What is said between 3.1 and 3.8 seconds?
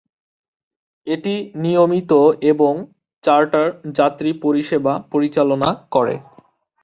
charter